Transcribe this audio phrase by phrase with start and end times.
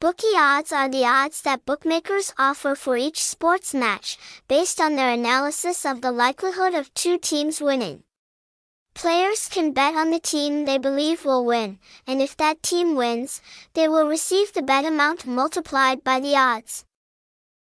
[0.00, 4.16] Bookie odds are the odds that bookmakers offer for each sports match,
[4.48, 8.02] based on their analysis of the likelihood of two teams winning.
[8.94, 13.42] Players can bet on the team they believe will win, and if that team wins,
[13.74, 16.86] they will receive the bet amount multiplied by the odds.